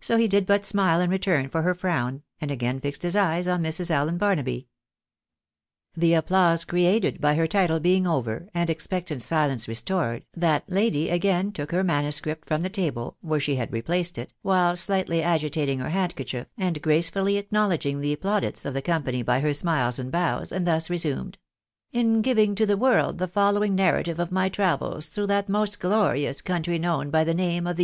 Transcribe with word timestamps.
So 0.00 0.16
he 0.16 0.26
did 0.26 0.44
but 0.44 0.64
smile 0.64 1.00
in 1.00 1.08
return 1.08 1.48
for 1.48 1.62
her 1.62 1.72
frown, 1.72 2.24
and 2.40 2.50
again 2.50 2.80
fixed 2.80 3.04
his 3.04 3.14
eyes 3.14 3.46
on 3.46 3.62
Mrs. 3.62 3.92
Allen 3.92 4.18
Barnaby. 4.18 4.66
The 5.94 6.14
applause 6.14 6.64
created 6.64 7.20
by 7.20 7.36
her 7.36 7.46
title 7.46 7.78
being 7.78 8.04
over, 8.04 8.48
and 8.54 8.68
expectant 8.68 9.22
silence 9.22 9.68
restored, 9.68 10.24
that 10.34 10.68
lady 10.68 11.10
again 11.10 11.52
took 11.52 11.70
her 11.70 11.84
manuscript 11.84 12.44
from 12.48 12.62
the 12.62 12.68
table, 12.70 13.18
where 13.20 13.38
she 13.38 13.54
had 13.54 13.72
replaced 13.72 14.18
it, 14.18 14.34
while 14.42 14.74
slightly 14.74 15.22
agitating 15.22 15.78
her 15.78 15.90
hand 15.90 16.16
kerchief, 16.16 16.48
and 16.58 16.82
gracefully 16.82 17.36
acknowledging 17.36 18.00
the 18.00 18.16
plaudits 18.16 18.64
of 18.64 18.74
the 18.74 18.82
company 18.82 19.22
by 19.22 19.38
her 19.38 19.54
smiles 19.54 19.96
and 19.96 20.10
bows, 20.10 20.50
and 20.50 20.66
thus 20.66 20.90
resumed:—" 20.90 21.38
In 21.92 22.20
giving 22.20 22.56
to 22.56 22.66
the 22.66 22.76
world 22.76 23.18
the 23.18 23.28
following 23.28 23.76
narrative 23.76 24.18
of 24.18 24.32
my 24.32 24.48
travels 24.48 25.06
through 25.06 25.28
that 25.28 25.48
most 25.48 25.78
glorious 25.78 26.42
country 26.42 26.80
known 26.80 27.10
by 27.12 27.22
the 27.22 27.32
name 27.32 27.44
of 27.44 27.46
the 27.46 27.46
A 27.46 27.46
WELL 27.46 27.46
EECEIVE]> 27.46 27.70
EXORDIUM. 27.70 27.78